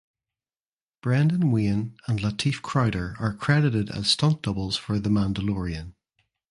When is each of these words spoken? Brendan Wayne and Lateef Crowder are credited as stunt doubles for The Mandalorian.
Brendan 1.03 1.51
Wayne 1.51 1.95
and 2.07 2.19
Lateef 2.19 2.63
Crowder 2.63 3.15
are 3.19 3.35
credited 3.35 3.91
as 3.91 4.09
stunt 4.09 4.41
doubles 4.41 4.75
for 4.75 4.97
The 4.97 5.11
Mandalorian. 5.11 5.93